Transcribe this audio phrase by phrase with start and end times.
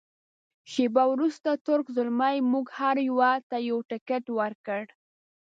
[0.71, 4.83] شیبه وروسته تُرک زلمي موږ هر یوه ته یو تکټ ورکړ.